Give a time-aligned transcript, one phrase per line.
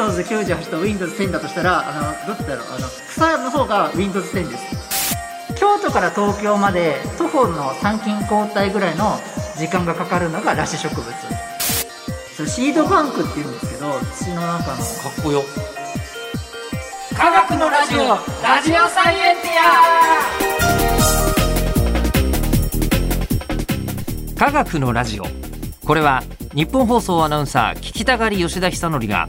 [0.00, 4.90] Windows98 と Windows10 だとしたらあのどっちだろうあの草の方が Windows10 です。
[5.56, 9.18] 京都から東京まで徒歩の参勤交代ぐらいの
[9.58, 11.04] 時間がかかるのが裸子植物。
[12.34, 14.78] それシードバンクっていうんですけど土の中の。
[14.78, 14.82] か
[15.20, 15.42] っこよ。
[17.14, 17.98] 科学のラジオ
[18.42, 19.48] ラジオサイエンテ
[24.38, 25.24] 科学のラジオ。
[25.84, 26.22] これは
[26.54, 29.28] 日本放送アナウンサー聞きたがり吉田久典が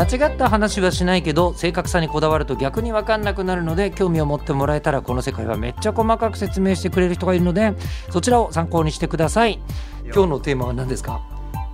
[0.00, 7.74] 間違った話はしないけど正確さにこだわると逆に分かんなくなるので興味を持ってもらえたらこの世界はめっちゃ細かく説明してくれる人がいるので
[8.10, 9.60] そちらを参考にしてください。
[10.04, 11.20] 今日のテーマは何ですか？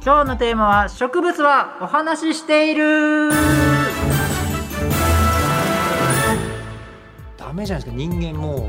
[0.05, 3.31] 今日のテーマは植物はお話ししている。
[7.37, 7.93] ダメじゃないですか。
[7.93, 8.69] 人間も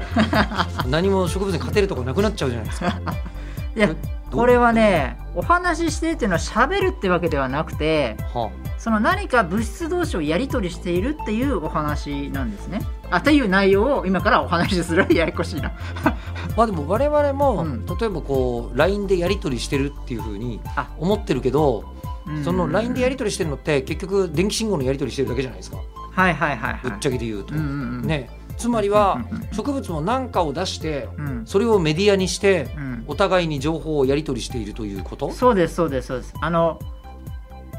[0.85, 2.93] う何も植物に勝てるとこなくなっちゃうじゃないですか。
[3.75, 3.89] いや
[4.31, 12.81] これはねお話ししてっていうのは喋るってわけではなくてはその何か物質同士をやり取りしているっていうお話なんですね。
[13.09, 15.73] あという内容を今からお話しするややこしいな。
[16.03, 16.15] あ
[16.55, 17.85] まあでも我々も、うん。
[17.85, 20.87] 例えばこう LINE でやり取りしてるっていうふうにあ。
[20.99, 21.85] 思ってるけど
[22.27, 22.43] うん。
[22.43, 25.77] その LINE でやり取りしてるのって結局電気信号のやり取りしてるだけじゃないですか。
[26.11, 26.79] はいはいはいはい。
[26.83, 27.71] ぶっちゃけで言うと、うんうんう
[28.03, 28.07] ん。
[28.07, 35.31] ねつまりは植物も何かを出してうんそれをメディアにしてうんお互いに情報をやり取りしているということ？
[35.31, 36.33] そうですそうですそうです。
[36.41, 36.79] あの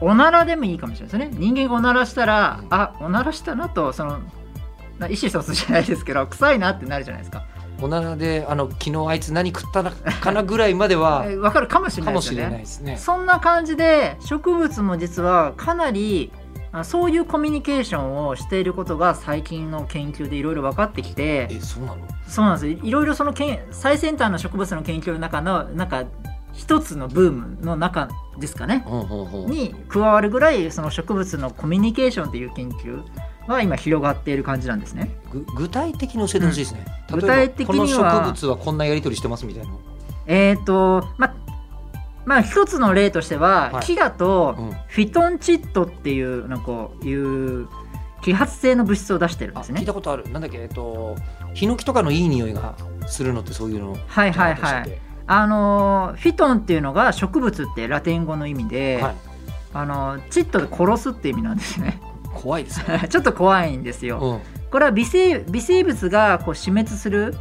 [0.01, 1.37] おならでもいいかもしれないですね。
[1.39, 4.20] 人間がおならしたら、うんあおならしたなとその
[4.98, 7.45] な意思疎通じゃないですけど臭いなってなるじゃないですか。
[7.81, 12.20] おならであの昨日あいつ何食ったのかなぐらいまでは えわかるかもしれないで
[12.67, 12.92] すよね。
[12.92, 12.97] ね。
[12.97, 16.38] そんな感じで植物も実はかなりあ
[16.84, 21.98] そういうコミュニケーションをしていることが最近の研究でいろいろ分かってきてえそうなの？
[22.29, 26.05] そうなんですよいろいろそのけん最先端の植物の研究の中のなんか
[26.52, 28.08] 一つのブームの中
[28.39, 28.84] ですかね
[29.48, 33.02] に加わるぐらいその植物のコミュニケーションという研究
[33.46, 35.11] は今広がっている感じなんですね。
[35.33, 36.84] ぐ具体的に教えてほしいですね。
[37.11, 39.70] うん例えば具体的にはこの植物はこんなやり取りしてますみたいな。
[40.27, 41.34] えっ、とま
[42.28, 47.68] まあ一つの例としては、はい木だと、うんフィトンチッドっていうなんかこういう
[48.22, 50.28] 揮発性の物質を出してるんあですね聞いたことある。
[50.30, 50.58] なんだっけ？
[50.58, 51.16] えっと
[51.55, 52.74] ヒノキとかのいい匂いが
[53.06, 53.96] するのってそういうの。
[54.06, 59.14] はいはいはいあのーフィトンっていうのが植物ってラテン語の意味で、けはい。
[59.74, 62.00] あのチッドで殺すって意味なんですね
[62.34, 63.06] 怖いですね。
[63.10, 64.40] ちょっと怖いんですよ、うん。
[64.70, 67.36] これは微生微生物がこう死滅する、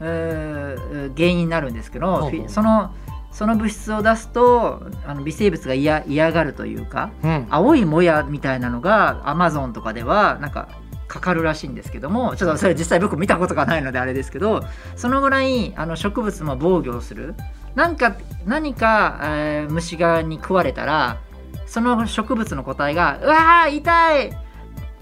[0.00, 2.92] えー原因になるんですけど、ほうほうフィその
[3.34, 7.46] その物質を出すとあの微生物が嫌嫌がるというかうん。
[7.50, 10.68] 青いもやみたいなのがアマゾンとかではなんか
[11.08, 14.64] かかるらしいんですけどもちょっとそれ実際僕見たことがないのであれですけど
[14.96, 17.34] そのぐらいあの植物も防御をする
[17.74, 21.18] なんか何か、えー虫がに食われたら
[21.66, 24.32] その植物の個体が「うわー痛い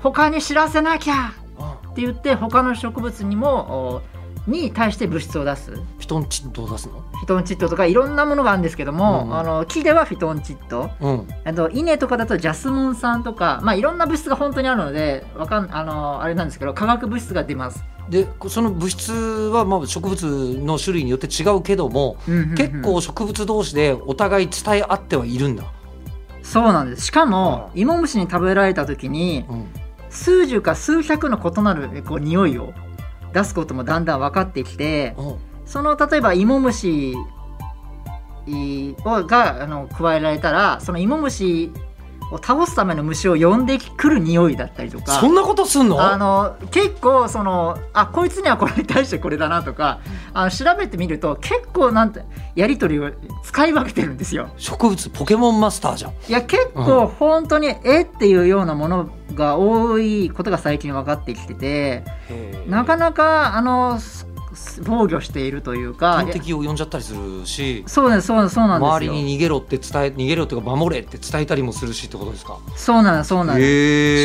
[0.03, 4.03] 他に知らせなきゃ!」あって言って他の植物にもお
[4.47, 7.03] に対して物質を出すフフィトンチッドを出すの？
[7.23, 11.29] ィトンチッドとかいろんなものがあるんですけども、うんうんあの木ではフィトンチッドうん。
[11.45, 20.23] あと稲とかだとジャスモン酸とか、まあ、いろんな物質が本当にあるのでわかんあのあれなんですけど化学物質が出ます、でその物質はまあ植物
[20.59, 25.65] の種類によって違うけども、うんうんうん結構植物同士でお互い伝え合ってはいるんだ。
[26.43, 29.67] そうなんですしかもあ芋虫に食べられた時にうん。
[30.11, 32.75] 数十か数百の異なるこう匂いを
[33.32, 35.37] 出すこともだんだん分かってきてうん。
[35.65, 37.15] その例えば芋虫
[39.04, 41.70] をがあの加えられたらその芋虫
[42.32, 46.00] を倒すための虫を呼んでくる匂いだったりとかそんなことすんの？
[46.00, 50.00] あの結構そのあこいつにはこれに対してこれだなとか、
[50.32, 52.25] あの調べてみると結構なんて
[52.55, 53.11] やり取りを
[53.44, 54.50] 使い分けてるんですよ。
[54.56, 56.12] 植物ポケモンマスターじゃん。
[56.12, 62.05] いや結構本当にえっていうようなものが多いことが最近分かってきてて
[62.67, 64.26] なかなかあのす
[64.85, 68.94] 防御しているというか天敵を呼んじゃったりするしそうですそうですそうなんですよ。
[68.97, 72.59] 周りに逃げろって伝え逃げろっていうか守れって伝えたりもするしってことですか？
[72.76, 73.67] そうなんですそうなんです。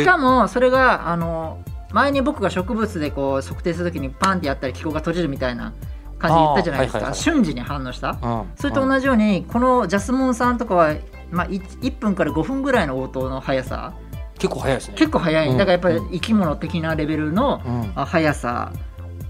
[0.02, 1.58] しかもそれがあの
[1.92, 5.72] 前に僕が植物でこう測定するときにパンってやったら気候が閉じるみたいな
[6.18, 7.18] 感じで言ったじゃないですか、はいはいはい。
[7.18, 10.94] 瞬時に反応した、うんそれと同じようにこのジャスモン酸とかは、
[11.30, 13.94] まあ、1, 1分から5分ぐらいの応答の速さ。
[14.38, 14.94] 結構早いですね。
[14.96, 15.56] 結構速い、うん。
[15.56, 17.92] だからやっぱり生き物的なレベルのうん。
[17.96, 18.72] あ速さ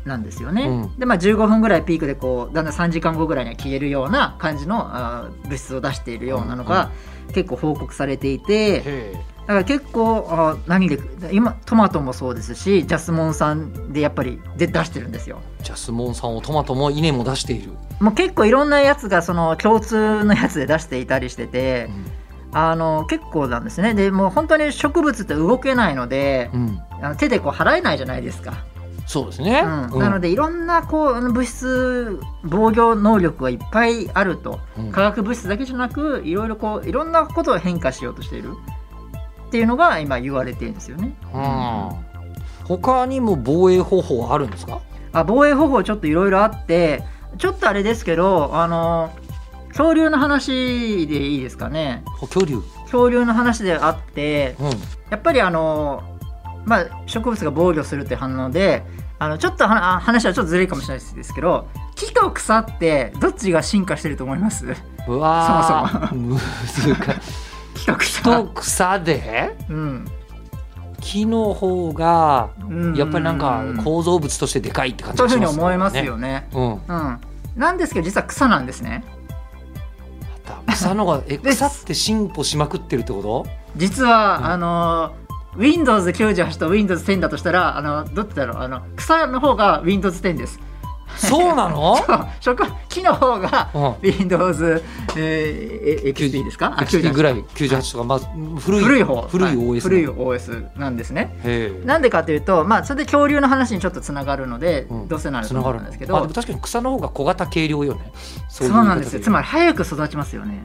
[0.08, 0.62] なんですよね。
[0.62, 0.98] うん。
[0.98, 6.90] でまあ15分ぐらいピークでこうだんだん3時間後ぐらいには消えるような感じのあー物質を出しているようなのが
[7.32, 9.12] 結構報告されていて、へ
[9.42, 10.98] だから結構あ何で
[11.32, 15.40] 今トマトもそうですしジャスモン酸でやっぱりで出してるんですよ。
[15.62, 21.88] ジャスモン酸をトマトも稲も出している、もう結構いろんなやつがその共通のやつで出していたりしてて、
[22.52, 23.94] あの結構なんですね。
[23.94, 26.80] でもう本当に植物って動けないので、うん。
[27.00, 28.64] あの手でこう払えないじゃないですか、
[29.08, 29.98] そうですね、うん。
[29.98, 34.92] なのでいろんなこう物質防御能力がいっぱいあると、うん。
[34.92, 38.52] 化学物質だけじゃなくいろいろこういろんなことを変化しようとしている
[39.46, 41.16] っていうのが今言われてるんですよね。
[41.34, 42.66] うん。
[42.66, 44.82] 他にも防衛方法はあるんですか？
[45.12, 47.02] あ防衛方法ちょっといろいろあって
[47.38, 49.10] ちょっとあれですけどあの
[49.68, 52.04] 恐竜の話でいいですかね。
[52.20, 52.60] 恐竜。
[52.82, 54.66] 恐竜の話であってうん。
[55.08, 56.17] やっぱりあの
[56.68, 58.84] まあ植物が防御するって反応で
[59.18, 64.66] あのちょっとはあ話はちょっとずれるかもしれないですけど木と草ってどっちが進化してると思います？
[65.08, 66.08] うわー。
[66.08, 66.94] そ難しい
[67.74, 68.22] 木と草。
[68.22, 69.56] と草で？
[69.68, 70.08] うん。
[71.00, 72.94] 木の方がうん。
[72.94, 76.48] やっぱりなんか構造物としてでかいって感じそういうふうにがします思いますよね。
[76.52, 76.72] うん。
[76.72, 77.20] うん。
[77.56, 79.02] なんですけど実は草なんですね。
[80.68, 83.46] 草のがえ草って進歩しまくってるってこと？
[83.76, 84.44] 実は、うん。
[84.46, 85.12] あの
[85.58, 88.58] Windows98 と Windows10 だとしたらあのどっちだろう？
[88.62, 90.60] あの草の方が Windows10 です。
[91.16, 91.96] そうなの？
[92.40, 92.56] そう。
[92.56, 93.94] 植木の方がうん。
[94.02, 94.82] Windows、
[95.16, 96.74] えー、XP ですか？
[96.78, 97.42] あ XP ぐらい。
[97.42, 98.18] 98とかまあ
[98.60, 99.22] 古い古い方。
[99.22, 101.82] 古いは OS 古い OS なんですね。
[101.84, 105.08] なんでかというと、まあ、それで恐竜の話にちょっとつながるので、うん。
[105.08, 106.16] どうせなると思つながるうんですけど。
[106.16, 108.12] あでも確かに草の方が小型軽量よね。
[108.48, 109.20] そそうなんですよ。
[109.20, 110.62] つまりり早く育ちますよね。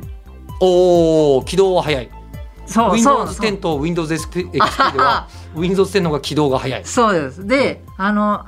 [0.60, 2.10] おお起動は早い
[2.68, 6.86] Windows 10と Windows XP では Windows 10の方が起動が早い。
[6.86, 7.46] そうです。
[7.46, 8.46] で、あの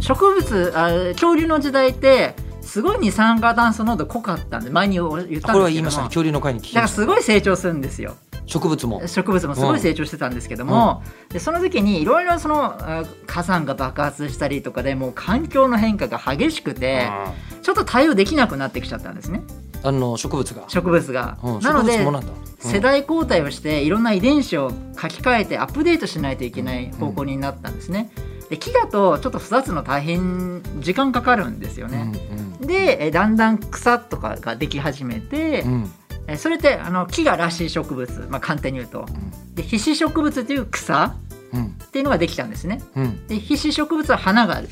[0.00, 6.08] 植物あ恐竜の時代ってすごい二酸化炭素濃度濃かったんで前に言ったんですけこれは言いましたね。
[6.08, 8.16] 恐竜の会に聞きだからすごい成長するんですよ。
[8.46, 9.06] 植物も。
[9.06, 17.10] 植物もすごい成長してたんですけども、でその時にいろいろそのあ火山が爆発したりとかでもう環境の変化が激しくて
[17.62, 19.42] ちょっと対応できなくなってきちゃったんですね
[19.82, 21.38] あの植物が植物が。
[21.42, 22.06] うんなので
[22.58, 24.70] 世代交代をしていろんな遺伝子を
[25.00, 28.10] 書き換えてアップデートしないといけない方向になったんですね。
[28.48, 32.12] で木だとちょっと育つの大変時間かかるんですよね。
[32.60, 35.90] でえだんだん草とかができ始めて、うん
[36.38, 39.06] それってあの木がらしい植物、まあ、簡単に言うと。
[39.54, 41.14] で被子植物という草
[41.52, 42.82] うんっていうのができたんですね。
[42.96, 44.66] うんで被子植物は花がフ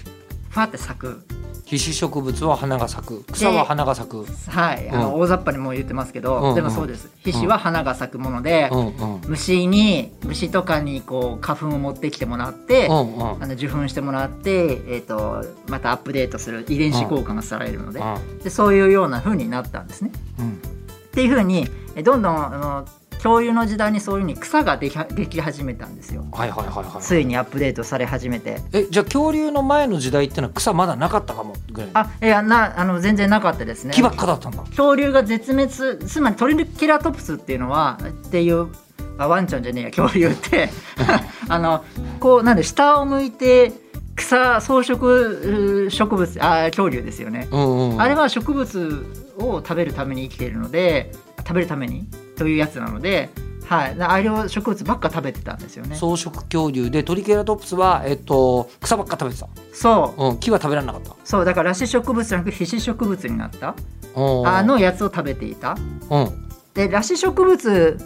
[0.59, 1.25] ァって咲く。
[1.67, 3.25] 被子植物は花が咲く。
[3.33, 4.27] 草は花が咲く。
[4.49, 6.55] はい、あのう大雑把にも言ってますけど、うんうん。
[6.55, 7.11] でもそうです。
[7.25, 9.21] 被子は花が咲くもので、うんうん。
[9.27, 13.43] 虫に虫とかにこう花粉を持ってきてもらって、うんうん。
[13.43, 18.01] あの受粉してもらって、えー、とまたアップデートする遺伝子交換がされるので,、
[18.43, 20.13] でそういうような風になったんですね。
[20.39, 20.53] うん。
[20.53, 22.87] っていう風にえどんどんあの
[23.25, 26.27] 恐竜の時代にそういう風に草ができはでき始めたんですよ。
[26.31, 28.61] はいはいはいはいついにアップデートされ始めて。
[28.75, 33.95] えじゃあ恐竜の前の時代ってのは草まだなかったかもぐらいあいやなあの全然なかったですね。
[33.95, 38.69] 木ばっかだったんだ恐竜が絶滅つまりトリケラトプスっていうのはっていう
[39.17, 40.69] あワンちゃんじゃねえや恐竜って
[41.49, 41.83] あの
[42.21, 43.73] こうなんで下を向いて
[44.17, 49.07] 草草食う植物あ恐竜ですよね、うんうんうんあれは植物
[49.39, 53.31] を食べるために生きているので食べるためにというやつなので、
[53.67, 55.97] はい、あれを植物ばっか食べてたんですよね。
[55.97, 60.25] 草食恐竜でトリケラトプスは、えっと、草ばっか食べてた、そう。
[60.31, 61.17] うん、木は食べられなかった。
[61.25, 61.45] そう。
[61.45, 63.75] だから裸子植物じゃなくて被子植物になった。
[64.15, 64.47] うん。
[64.47, 65.77] あのやつを食べていた。
[66.11, 67.99] うん、で裸子植物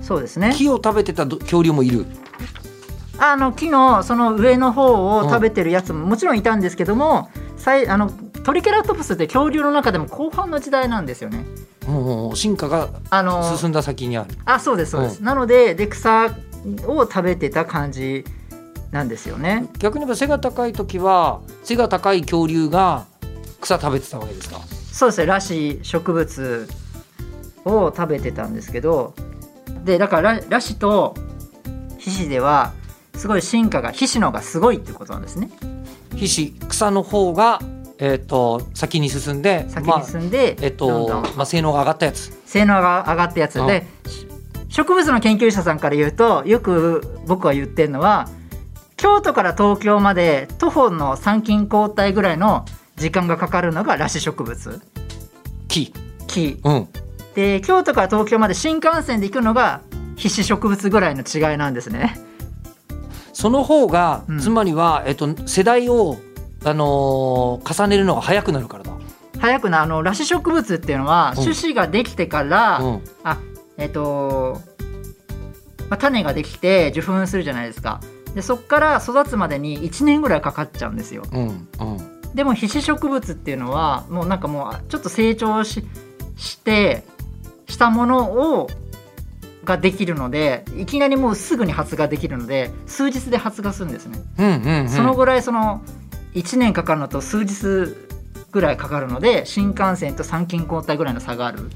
[0.00, 0.52] そうですね。
[0.56, 2.06] 木を食べてたど恐竜もいる。
[3.18, 8.10] あの木のその上の方を食べてるやつももちろんいたんですけども、さいあの
[8.42, 11.44] トリケラトプスって恐竜の中でも後半の時代なんですよね。
[11.88, 12.88] うんうん進化が
[13.58, 15.22] 進んだ先にあるあそうですそうです。
[15.22, 16.26] なのでで草
[16.86, 18.24] を食べてた感じ
[18.92, 19.68] なんですよね。
[19.78, 23.06] 逆に言えば背が高い時は背が高い恐竜が
[23.60, 24.60] 草食べてたわけですか？
[24.92, 26.68] そうですねらしい植物
[27.64, 29.14] を食べてたんですけど
[29.84, 31.14] でだからららしと
[31.98, 32.72] 皮脂では
[33.14, 35.50] すごい進化が皮脂の方がすごいってことなんですね。
[36.14, 36.26] 皮
[36.60, 37.60] 脂草の方が、
[38.04, 41.36] えっと先に進んで先まあに進んで、えっとどんどん。
[41.36, 42.36] まあ、性能が上がったやつ。
[42.46, 43.60] 性能が上がったやつ。
[43.60, 43.82] うん。
[44.68, 48.28] 植物の研究者さんから言うとよく僕は言ってるのは
[48.96, 52.64] 京都から東京まで徒歩の参勤交代ぐらいの
[52.96, 54.80] 時間がかかるのが裸子植物。
[55.68, 55.94] 木。
[56.26, 56.60] 木。
[56.64, 56.88] うん。
[57.36, 59.80] で京都から東京まで新幹線で行くのが
[60.16, 62.18] 皮脂植物ぐらいの違いなんですね。
[63.32, 64.38] その方が、うん。
[64.40, 66.16] つまりは、えっと、世代を、
[66.64, 68.92] あのー重ねるのが早くなるからだ。
[69.38, 71.44] 早くなあの裸子植物っていうのはうん。
[71.44, 73.02] 種子ができてから、うん。
[73.24, 73.38] あ
[73.78, 74.60] えっ、と、
[75.88, 78.00] まあ、種ができて受粉するじゃないですか。
[78.34, 81.22] でそこから育つまでに1年ぐらいかかっちゃうんですよ。
[81.32, 82.34] うんうん。
[82.34, 85.84] でも被子植物っていうのはもうなんかもうちょっと成長し
[86.36, 87.04] して
[87.68, 88.68] したものを
[89.64, 94.88] ができるのでいきなりもうすぐに発芽できるので数日で発芽するんですね、うんうんうん。
[94.88, 95.82] そのぐらいその
[96.34, 97.94] 1年かかるのと数日
[98.50, 101.70] ぐらいかかるので新幹線と参勤交代ぐらいの差がある。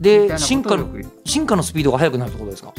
[0.00, 0.88] でな進化の
[1.24, 2.72] 進化のスピードが速くなるってことですか、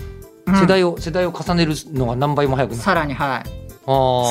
[0.48, 0.56] うん。
[0.56, 2.84] 世代を世代を重ねるのが何倍も速くなる。
[2.84, 3.66] さらにはい。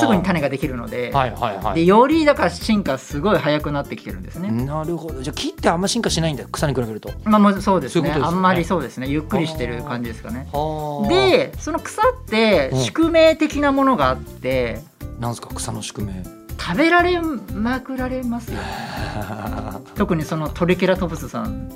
[0.00, 1.74] すぐに種ができるので,、はいはいはい。
[1.76, 5.22] でよりだから進化すごい早くなってきてるんですね、なるほど。
[5.22, 7.12] じゃあ木ってあんま進化しないんだ草に比べると。
[7.22, 8.08] まあもうそうですね。
[8.08, 8.20] ね。
[8.20, 9.06] あんまりそうですね。
[9.06, 10.48] ゆっくりしてる感じですかね。
[10.52, 14.82] はあでその草ってうん宿命的なものがあって。
[15.20, 16.24] なんですか草の宿命
[16.58, 18.58] 食べられまくられますよ
[19.96, 21.70] 特にそのトリケラトプスさん。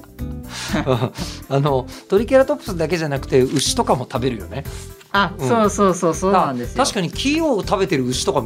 [1.49, 4.64] あのトリケラトプスだけじゃなくて牛とかも食べるよね。
[5.12, 6.82] あ、うんそうそうそうそうなんですよ。
[6.82, 8.44] 確かに木を食べてる牛とか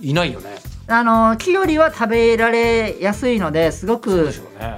[0.00, 0.56] いないよね
[0.88, 4.30] あの木よりは食べられやすいのですごく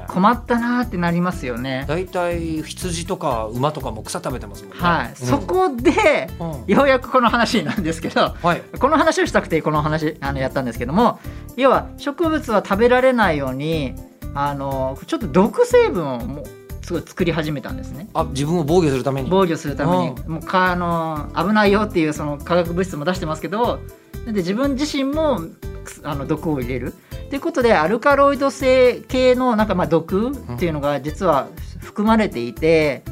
[0.08, 1.87] 困ったなーってなりますよね。
[1.88, 4.80] 大体羊とか馬とかも草食べてますもんね。
[4.80, 5.14] はい、うん。
[5.14, 6.75] そこでうん。
[6.75, 8.62] ようやくこの話なんですけどはい。
[8.78, 11.18] この話をしたくてこの話あのやったんですけども
[11.56, 13.94] 要は植物は食べられないように
[14.34, 16.44] あのちょっと毒成分をもう
[16.84, 18.08] すごい作り始めたんですね。
[18.12, 19.30] あ自分を防御するために。
[19.30, 20.14] 防御するために。
[20.28, 23.80] もうかあの危ないよっていうその化学物質も出してますけど
[24.26, 26.94] で自分自身もくあの毒を入れる。
[27.30, 31.48] ということでアルカロイド性系のなんかまあ毒っていうのが実は
[31.80, 33.02] 含まれていて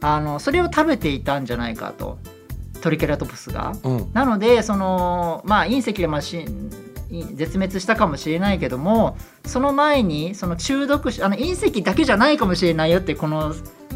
[0.00, 2.18] あのそれを食べていたんじゃないかと。
[2.80, 3.74] トリケラトプスが。
[3.82, 4.10] うん。
[4.12, 6.44] なのでそのまあ隕石でまあし
[7.34, 13.54] 絶滅したかもしれないけどもその前にその中毒死あの隕石だけじゃないかもしれないよってこの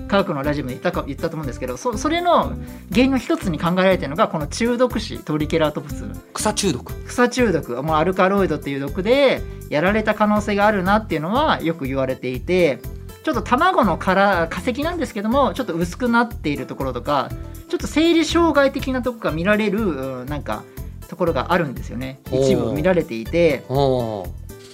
[0.08, 2.52] 科学のラジオで言ったか言ったと思うんですけどそそれの
[2.92, 6.04] 原因の一つに考えられてるのがこの中毒死トリケラトプス。
[6.32, 6.92] 草中毒。
[7.06, 7.82] 草中毒。
[7.82, 12.80] もうアルカロイドっていう毒でやられた可能性があるなっていうのはよく言われていて
[13.22, 17.30] ちょっと卵の殻化石なんですけどもちょっと薄くなっているところとか
[17.68, 20.62] ちょっと生理障害的なとこが見られるうんなんか
[21.08, 22.20] ところがあるんですよね。
[22.32, 23.64] 一部見られていて、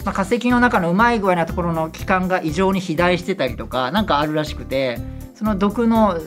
[0.05, 4.99] まあ、化石の中のうまい具合なところの器官が異常に肥大してたりとかなんかあるらしくて
[5.41, 6.21] その毒の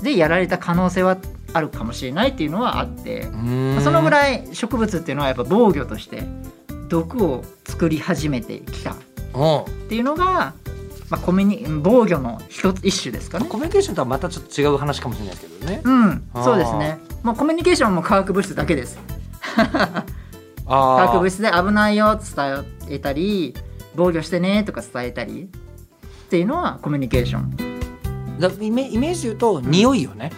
[0.00, 1.18] でやられた可能性は
[1.52, 3.24] あるかもしれないっていうのはあって。
[3.82, 6.22] そのぐらい植物っていうのはやっぱ防御として
[6.88, 8.96] 毒を作り始めてきたっ
[9.34, 10.54] うんていうのが、
[11.08, 13.46] まあ、コミュニ防御の一つ一種ですかね。
[13.48, 15.80] コミュニケーションとはまたちょっと違う話かもしれないですけどね。
[15.82, 17.00] うんそうですね。
[17.24, 19.00] もうコミュニケーションも化学物質だけです。
[19.56, 20.04] 化
[20.66, 23.56] あ学物ー質で危ないよって伝えたり、
[23.96, 25.48] 防御してねとか伝えたり
[26.26, 27.69] っていうのはコミュニケーション。
[28.40, 30.32] だイメイメージで言うと匂いよね。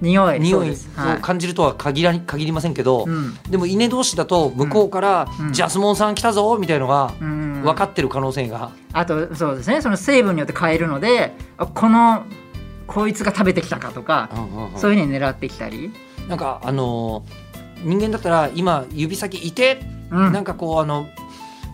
[0.00, 0.70] 匂い、匂い。
[0.70, 0.74] を
[1.22, 3.34] 感じるとは限ら限りませんけど、うん。
[3.48, 5.52] でも稲同士だと向こうから、うん。
[5.52, 7.62] ジャスモンさん来たぞみたいのがうん。
[7.62, 9.80] 分かってる可能性が、あとそうですね。
[9.80, 12.24] その成分によって変えるのであこの
[12.86, 15.92] こいつが食べてきたかとか、うんそういうふうに狙ってきたり、
[16.28, 17.44] なんかあのー
[17.84, 19.52] 人間だったら今指先い。
[19.52, 20.32] て、うん。
[20.32, 21.06] なんかこうあの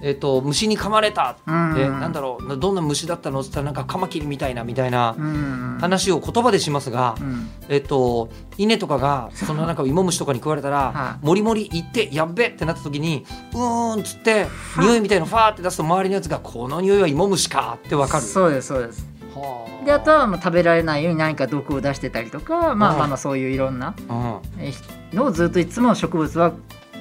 [0.02, 1.36] えっ、と虫に噛まれた。
[1.46, 1.74] うん。
[1.74, 2.56] で、なんだろう。
[2.58, 3.40] どんな虫だったの？
[3.40, 5.78] って言ったらなんかカマキリみたいなみたいなうん。
[5.80, 7.50] 話を言葉でしますが、うん。
[7.68, 11.26] えっと稲とかがそのなんか芋虫とかに食われたら はい。
[11.26, 14.46] もりもり行ってやっべってなった時にうーんっつって
[14.78, 18.22] 匂いみたいのファーって出すと周りのやつがこの匂いは芋虫かってわかる。
[18.24, 19.06] そうですそうです。
[19.34, 22.78] はであとはもう食べられないように何か毒を出してたりとか、まあうん。
[22.78, 26.52] まあまあそういういろんなのをずっといつも植物は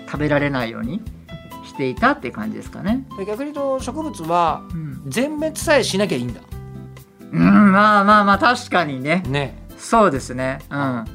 [0.05, 1.01] 食べられないように
[1.79, 3.05] していたっていう感じですかね。
[3.17, 6.41] で逆に言うと植物はうん、全滅さえしなきゃいいんだ。
[7.31, 9.23] うんまあまあまあ確かにね。
[9.27, 9.65] ね。
[9.77, 10.59] そうですね。
[10.69, 11.05] うん。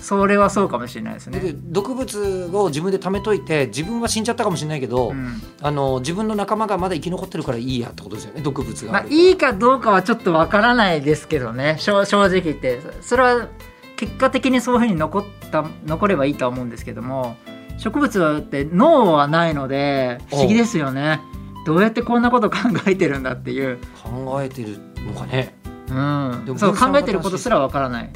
[0.00, 1.54] それはそうかもしれないですでね。
[1.56, 5.42] 毒物を自分で貯めといて自分は死んじゃったかもしれないけど、うん。
[5.60, 11.76] あの自分の仲間がまだ生き残ってるからいいやってことですよね毒物がまあいいかどうかはちょっとわからないですけどね。
[11.78, 12.80] 正正直言って。
[13.02, 13.48] それは
[13.96, 17.36] 結果的にそういうふうに残った残ればいいとは思うんですけども
[17.78, 21.20] 植物って脳はないので不思議ですよね。
[21.66, 25.54] どうやってこんなこと考えてるんだっていう、考えてるのかね。
[25.88, 26.42] うん。
[26.44, 28.10] でもそう考えてることすらわからない。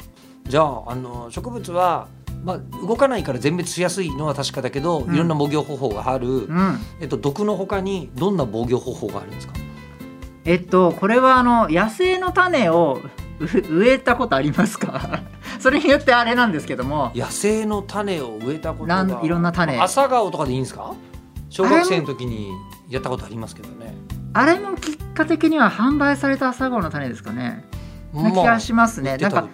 [0.45, 2.07] じゃああの植物は、
[2.43, 5.15] まあ、動かないから全滅しやすいのは確かだけど、うん。
[5.15, 6.79] いろんな防御方法がある、うん。
[7.01, 9.53] えっと、毒の他にどんな防御方法があるんですか？
[10.45, 13.01] えっとこれはあの野生の種を
[13.39, 13.45] う
[13.77, 15.21] 植えたことありますか？
[15.61, 17.11] それによってあれなんですけども。
[17.15, 19.79] 野生の種を植えたことがなんいろんな種。
[19.79, 20.93] 朝顔とかでいいんですか？
[21.49, 22.51] 小学生の時に
[22.89, 23.95] やったことありますけどね。
[24.33, 27.65] あれも結果的には販売された朝顔の種ですかね。
[28.13, 29.47] な気がしますね、なんか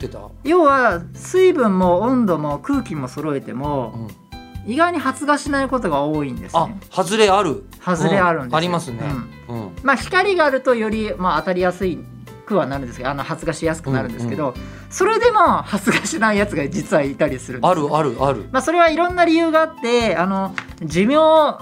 [0.46, 4.08] 要は水分も温度も空気も揃えても
[4.66, 7.66] うん、意外に発芽しないことが多いんですあね外れある。
[7.86, 9.00] 外れあるんですよ、ありますね。
[9.50, 9.58] うん。
[9.58, 9.72] うん。
[9.84, 12.00] まあ光があるとより、まあ、当たりやすい
[12.46, 14.54] くはなるんですけどあの発芽しやすくなるんですけど、
[14.90, 18.46] それでも発芽しないやつが実はいたりするんですあるあるある。
[18.52, 21.16] まあ、それはいろんな理由があってあの寿命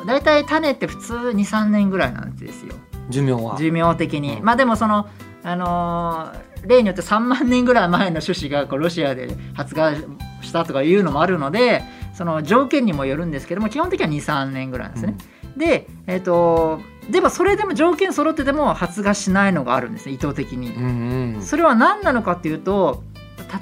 [0.05, 2.75] 大体種って普通23年ぐらいなんですよ。
[3.09, 3.57] 寿命は。
[3.57, 4.45] 寿命的に、うん。
[4.45, 5.07] まあでもその
[5.43, 9.95] あのー例によって3万年ぐらい前の種子がこうロシアで発芽
[10.41, 11.83] したとかいうのもあるので
[12.13, 15.17] その条件にもよるんですけども基本的には23年ぐらいなんですね、
[15.57, 16.79] でえっ、と
[17.09, 21.41] でもそれでも条件揃ってても発芽しないのがあるんですね意図的に、うんうん。
[21.41, 23.03] それは何なのかっていうと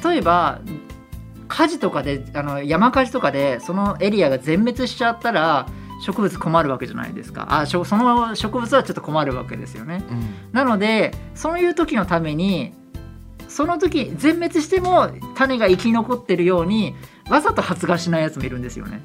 [0.04, 0.62] 例えば
[1.48, 5.68] 火事とかであの山火事とかでそのエリアが全滅しちゃったら
[6.02, 7.48] 植物困るわけじゃないですか。
[7.50, 10.04] あその植物はちょっと困るわけですよね。
[10.10, 10.36] うん。
[10.52, 12.74] なのでそういう時のために
[13.48, 16.96] その時全滅しても種が生き残ってるように
[17.32, 19.04] わざと発芽しないやつもいるんですよね。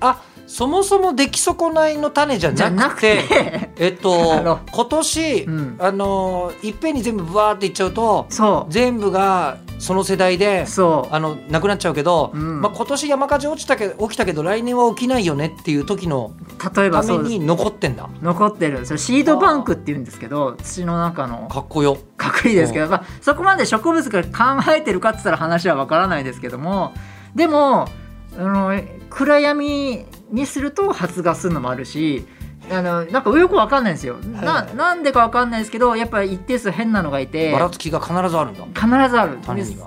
[0.00, 3.70] あそもそも出来損ないの種じゃなくてて。
[3.76, 5.76] えっと 今年、うん。
[5.78, 11.14] あのいっぺんに全部ブワーっていっちゃうとそ全部がその世代でうそう。
[11.14, 12.62] あのなくなっちゃうけど、うん。
[12.62, 16.32] まあ、今年山火事落ちたけ起きたけど来年は起きないよねっていう時の
[16.74, 18.08] 例えばために残ってんだ。
[18.22, 18.86] 残ってる。
[18.86, 21.46] それシードバンクっていうんですけど土の中の。
[21.52, 21.98] かっこよ。
[22.16, 26.94] かっこいいですけど、まあ、そこまで植物が考えてるかって言ったら話はわからないですけども
[27.34, 27.88] でも
[28.36, 28.80] あの
[29.10, 32.26] 暗闇にすると発芽するのもあるし
[32.70, 34.16] あのなんかよくわかんないんですよ。
[34.16, 39.38] ななんでかわかんないですけどやっぱり一定数変なのがいてばらつきが必ずあるんだ、必ずある。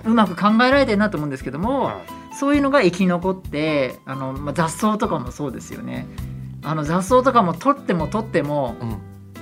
[0.03, 1.91] うまく考えられてるなと思うんですけども、
[2.37, 6.07] そういうのが生き残ってあの、まあ、雑草とかもそうですよね。
[6.63, 8.97] あの雑草とかも取っても取ってもうん。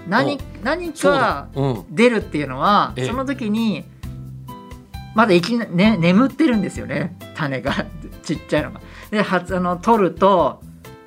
[0.10, 1.86] 何何かうん。
[1.90, 3.08] 出るっていうのはええ。
[3.08, 3.86] その時に
[5.16, 7.18] まだ生きな、ね、眠ってるんですよね。
[7.36, 7.74] 種が。
[8.24, 8.82] ちっちゃいのが。
[9.12, 10.62] ではつあの取ると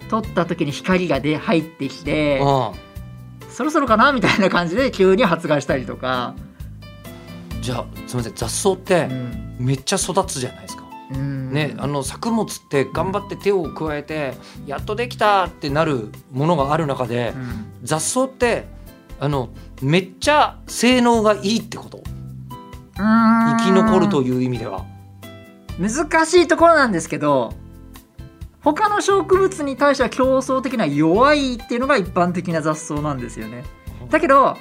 [0.08, 2.74] 取った時に光がで入ってきてう
[3.50, 4.12] そろそろかな？
[4.12, 6.34] みたいな感じで急に発芽したりとか。
[7.58, 8.32] んじゃあすみません。
[8.34, 9.56] 雑草ってうん。
[9.66, 11.52] めっちゃ育つじゃないですか、うん。
[11.52, 14.34] ねあの作物って頑張って手を加えて
[14.66, 17.66] やっとできたってなるものがある中で、うん。
[17.84, 18.66] 雑草って
[19.20, 22.02] あのめっちゃ性能がいいってこと？
[22.96, 24.84] 生き残るという意味では。
[25.78, 27.54] 難しいところなんですけど
[28.60, 33.64] 他の植物に対しては競争的な弱いっていうのが一般的な雑草なんですよね。
[34.10, 34.56] だけど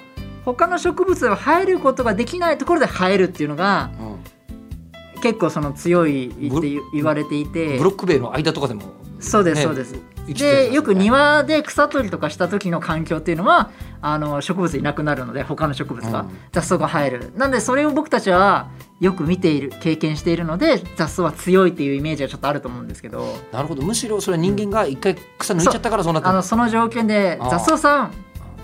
[0.46, 5.22] 他の植物は生えることができないところで生えるっていうのがうん。
[5.22, 7.78] 結構その強いって言言われていて。
[7.78, 8.82] ブロック塀の間とかでも。
[9.20, 9.64] そうですね。
[9.64, 9.96] そうです
[10.28, 16.38] でよく庭で草取りとかした時の環境っていうのはあの植物いなくなるので他の植物が、うん。
[16.52, 17.32] 雑草が生える。
[17.36, 23.36] なんでそれを僕たちはよく見ている経験しているので雑草は強いっていうイメージがちょっとあると思うんですけど。
[23.52, 23.82] なるほど。
[23.82, 26.30] むしろそれは人間が一回草抜いちゃったからそうなった。
[26.30, 28.14] あのその条件で雑草さん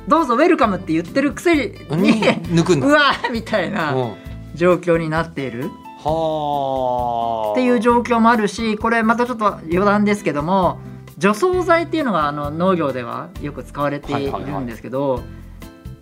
[0.07, 2.87] どうぞウェルカムって言ってるくせにに抜くんだ。
[2.87, 4.13] うわーみたいなうん。
[4.55, 5.69] 状況になっている。
[6.03, 7.51] はあ。
[7.53, 10.79] っていう状況もあるしこれまたちょっと余談ですけども
[11.17, 15.23] 除草剤っていうのがあの農業ではよく使われているんですけど、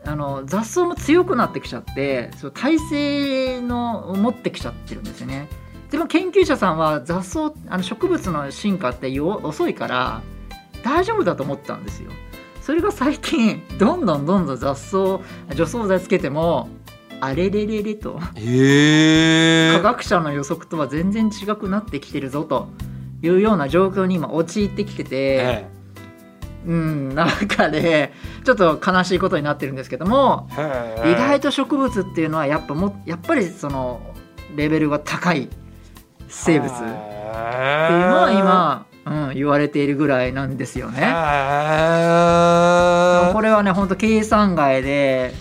[0.06, 5.48] あの雑草も強くなってきちゃってそう耐性のを持ってきちゃってるんですよね。
[5.90, 10.22] でも研究者さんは雑草あの植物の進化ってよ遅いから
[10.84, 12.12] 大丈夫だと思ったんですよ。
[12.62, 15.20] それが最近どんどんどんどん雑草
[15.56, 16.68] 除草剤つけても
[17.22, 22.68] あれれれれとへえ科学者の予測とは全然違くなってきてるぞと
[23.26, 25.68] いうような状況に今陥ってきてて、え
[26.66, 28.12] うんなんかね
[28.44, 30.50] ちょっと悲しいことになってるんですけども
[31.06, 34.02] 意外と植物っていうのはやっぱもやっぱりその
[34.56, 35.50] レベルが高い
[36.28, 36.96] 生物っていうの
[38.16, 40.98] は今、うん、言われているぐらいなんですよへね。
[41.02, 41.02] え
[43.32, 45.34] これはね本当計算外で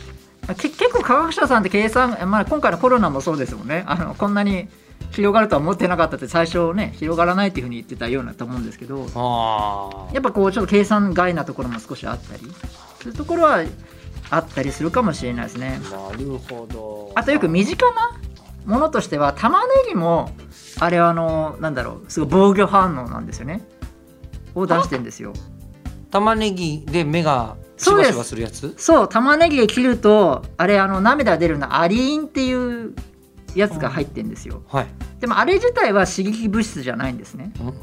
[0.59, 3.85] け結構科学者さんって計算、まあ、今回のコロナもそうですもんね。
[3.87, 4.69] あのこんなに
[5.15, 12.43] 広がるとは思ってなかったって最初ね広がらないっていうふうに言ってたようなと思うんですけどあやっぱこうちょっと計算外なところも少しあったり
[13.01, 13.65] そういうところは
[14.31, 15.81] あったりするかもしれないですね。
[15.93, 17.13] あなるほど。
[17.15, 18.19] あとよく身近な
[18.65, 20.33] ものとしては玉ねぎも
[20.81, 23.63] あれはあのなんだろうすごい防御反応なんですよね。
[24.55, 25.33] を出してんですよ。
[26.11, 28.09] 玉ねぎで目がしそうです。
[28.09, 28.75] ばしばするやつ？
[28.79, 32.95] そう玉ねぎで切るとあれあの涙出るのアリーンっていう
[33.55, 34.63] やつが入ってるんですよ。
[34.69, 34.87] はい。
[35.21, 37.53] でもあれ自体は刺激物質じゃないんですね。
[37.61, 37.75] うん。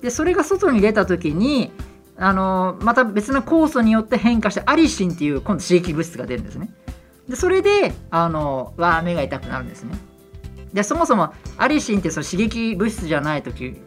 [0.00, 1.72] でそれが外に出た時に
[2.16, 6.72] あのまた別の酵素によって変化してアリシンっていう今度刺激物質が出るんですね。
[7.28, 9.96] でそれであのわあ目が痛くなるんですね。
[10.72, 13.80] でそもそもアリシンってその刺激物質じゃない時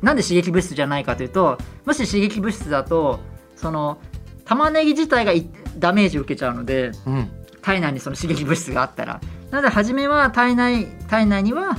[0.00, 3.20] なんで刺激物質じゃないかというともし刺激物質だと
[3.56, 3.98] その
[4.44, 7.30] 玉ねぎ自体がいダメージを受けちゃうのでうん。
[7.62, 11.78] 体内にその刺激物質があったらなので初めは体内体内には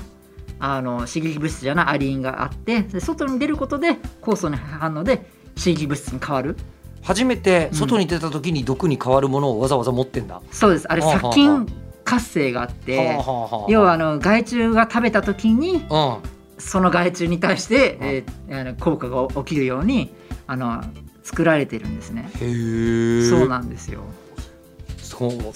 [0.59, 5.25] あの刺激物質じゃないアリンがあってで外に出ることで酵素の反応で
[5.57, 6.55] 刺激物質に変わる。
[7.03, 10.91] 初めて外に出た時に毒に変わるものをわざわざ持ってんだ、そうです。
[10.91, 11.65] あれ殺菌
[12.03, 13.17] 活性があって
[13.67, 16.17] 要はあの害虫が食べた時にうん。
[16.61, 20.13] その害虫に対して、えーあの効果が起きるように
[20.45, 20.83] あの
[21.23, 22.29] 作られてるんですね。
[22.39, 24.01] へえそうなんですよ。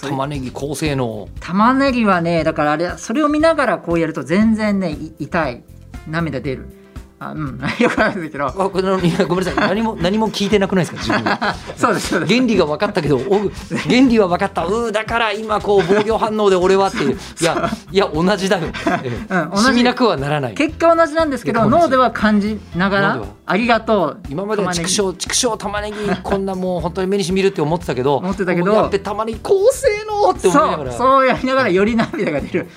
[0.02, 1.28] 玉ねぎ高性能。
[1.40, 5.64] 玉ねぎはねだからあれそれを見ながらこうやると全然ねい痛い。
[6.08, 6.68] 涙出る。
[7.18, 7.60] あうん。
[7.80, 8.52] よくないですけど。
[8.52, 9.56] ごめんなさい。
[9.56, 11.38] 何も 何も聞いてなくないですか自分。
[11.78, 12.34] そうですそうです。
[12.34, 13.40] 原理が分かったけどお
[13.88, 14.66] 原理は分かった。
[14.66, 17.18] うーだから今こう防御反応で俺はっていう。
[17.42, 18.66] いやいや同じだよ、
[19.04, 19.36] ええ。
[19.36, 19.64] うん同じ。
[19.64, 20.54] しみなくはならない。
[20.54, 24.20] 結果は同じなんですけど脳では感じながらありがとう。
[24.30, 28.74] 今までは畜生畜生玉ねぎ こんなもう本当に目にしみるって思ってたけど思ってたけど。
[28.74, 30.92] やっぱ玉ねぎ高性能って思いながら。
[30.92, 31.00] そう。
[31.00, 32.68] そうやりながらより涙が出る。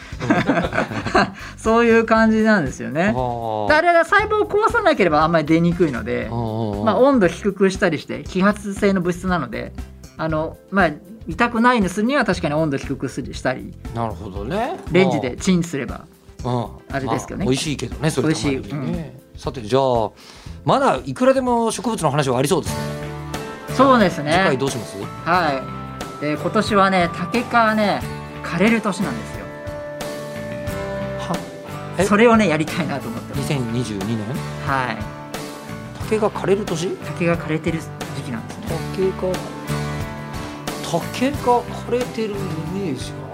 [1.56, 2.94] そういう感じなんですよね。
[3.02, 9.72] であれは細胞を壊さなければあんまり出にくいので、まあ、温度低くしたりして揮発性の物質なので
[10.16, 10.90] あの、まあ、
[11.26, 14.78] 痛くないようにするには確かに温度低くしたりなるほどね。
[14.92, 16.04] レンジでチンすれば
[16.44, 16.66] うん。
[16.90, 17.44] あれですけどね。
[17.44, 18.62] まあ美味しいけどねそれ美味しい。
[18.62, 20.10] 玉ねぎねさてじゃあ
[20.64, 22.82] まだいくらでも植物の話はありそうですね。
[23.76, 24.96] そうです次回ねどうします？
[25.24, 25.62] は
[26.20, 26.20] い。
[26.20, 28.02] で今年はね竹がね
[28.42, 29.44] 枯れる年なんですよ。
[31.20, 31.38] は
[31.98, 32.04] え？
[32.04, 33.52] それをねやりたいなと思ってます。
[33.52, 34.18] 2022年？
[34.66, 34.98] はい。
[36.00, 36.96] 竹が枯れる年？
[36.96, 38.66] 竹が枯れてる時期なんですね。
[38.96, 39.32] 竹が
[40.90, 42.36] 竹が枯れてるイ
[42.74, 43.27] メージが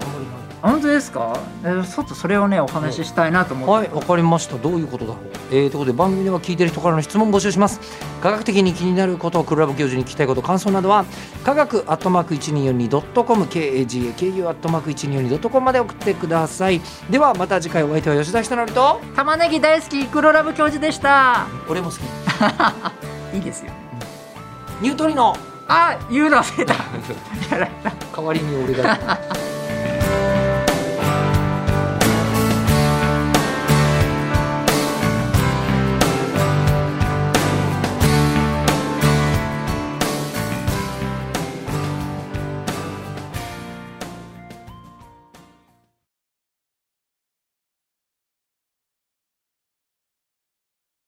[0.65, 1.37] 本当ですか？
[1.63, 4.57] えーちょっとそれをねお話ししたいなと思ってはい、わかりました。
[4.57, 5.25] どういうことだろう？
[5.51, 7.79] えー、ということで番組では聞いてる人からの質問を募集します。
[8.21, 11.05] 科学的に気になること、クラブ教授に聞きたいこと、感想などは
[11.43, 16.81] 科学アットマーク一二四二ドットコム、K A G A K U アットマーク一二四二ドットコムまで送ってください。
[17.11, 21.99] ではまた次回お相手は吉田ひとのりと、玉ねぎ大好き黒ラブ教授でした俺も好き。
[23.35, 23.71] いいですよ
[24.81, 25.35] ニュートリノ。
[25.67, 26.79] あ言うの忘れたや
[27.51, 28.97] られた代わりに俺が。